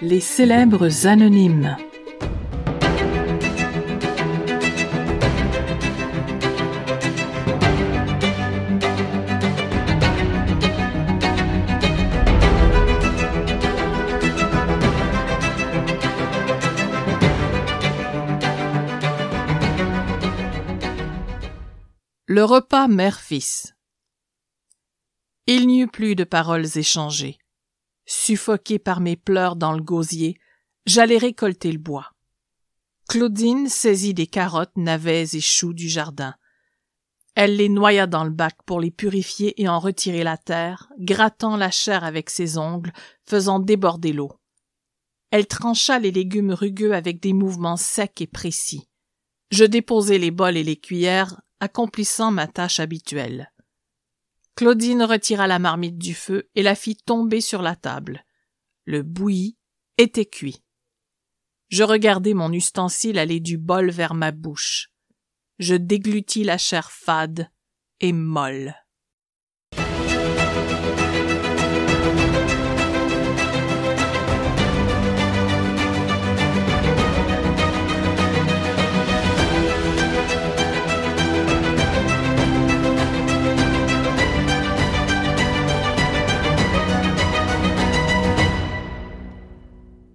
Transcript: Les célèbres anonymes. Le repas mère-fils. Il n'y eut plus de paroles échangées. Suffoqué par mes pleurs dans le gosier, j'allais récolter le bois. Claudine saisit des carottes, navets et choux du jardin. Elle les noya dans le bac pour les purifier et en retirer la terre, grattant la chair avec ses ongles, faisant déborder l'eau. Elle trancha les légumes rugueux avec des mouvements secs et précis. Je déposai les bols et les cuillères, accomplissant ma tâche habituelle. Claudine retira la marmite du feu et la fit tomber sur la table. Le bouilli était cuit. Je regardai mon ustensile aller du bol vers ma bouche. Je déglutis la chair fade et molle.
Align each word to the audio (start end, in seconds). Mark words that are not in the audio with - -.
Les 0.00 0.20
célèbres 0.20 1.06
anonymes. 1.06 1.76
Le 22.26 22.44
repas 22.44 22.88
mère-fils. 22.88 23.74
Il 25.46 25.66
n'y 25.66 25.80
eut 25.80 25.88
plus 25.88 26.14
de 26.14 26.24
paroles 26.24 26.66
échangées. 26.76 27.38
Suffoqué 28.06 28.78
par 28.78 29.00
mes 29.00 29.16
pleurs 29.16 29.56
dans 29.56 29.72
le 29.72 29.82
gosier, 29.82 30.38
j'allais 30.86 31.18
récolter 31.18 31.72
le 31.72 31.78
bois. 31.78 32.12
Claudine 33.08 33.68
saisit 33.68 34.14
des 34.14 34.28
carottes, 34.28 34.76
navets 34.76 35.34
et 35.34 35.40
choux 35.40 35.72
du 35.72 35.88
jardin. 35.88 36.34
Elle 37.34 37.56
les 37.56 37.68
noya 37.68 38.06
dans 38.06 38.24
le 38.24 38.30
bac 38.30 38.56
pour 38.66 38.80
les 38.80 38.90
purifier 38.90 39.60
et 39.60 39.68
en 39.68 39.78
retirer 39.78 40.22
la 40.22 40.36
terre, 40.36 40.88
grattant 40.98 41.56
la 41.56 41.70
chair 41.70 42.04
avec 42.04 42.30
ses 42.30 42.58
ongles, 42.58 42.92
faisant 43.26 43.58
déborder 43.58 44.12
l'eau. 44.12 44.32
Elle 45.30 45.46
trancha 45.46 45.98
les 45.98 46.10
légumes 46.10 46.52
rugueux 46.52 46.92
avec 46.92 47.20
des 47.20 47.32
mouvements 47.32 47.78
secs 47.78 48.20
et 48.20 48.26
précis. 48.26 48.88
Je 49.50 49.64
déposai 49.64 50.18
les 50.18 50.30
bols 50.30 50.56
et 50.58 50.64
les 50.64 50.76
cuillères, 50.76 51.40
accomplissant 51.58 52.30
ma 52.30 52.46
tâche 52.46 52.80
habituelle. 52.80 53.50
Claudine 54.54 55.04
retira 55.04 55.46
la 55.46 55.58
marmite 55.58 55.98
du 55.98 56.14
feu 56.14 56.50
et 56.54 56.62
la 56.62 56.74
fit 56.74 56.96
tomber 56.96 57.40
sur 57.40 57.62
la 57.62 57.76
table. 57.76 58.24
Le 58.84 59.02
bouilli 59.02 59.56
était 59.98 60.26
cuit. 60.26 60.62
Je 61.68 61.84
regardai 61.84 62.34
mon 62.34 62.52
ustensile 62.52 63.18
aller 63.18 63.40
du 63.40 63.56
bol 63.56 63.90
vers 63.90 64.14
ma 64.14 64.30
bouche. 64.30 64.90
Je 65.58 65.74
déglutis 65.74 66.44
la 66.44 66.58
chair 66.58 66.92
fade 66.92 67.50
et 68.00 68.12
molle. 68.12 68.74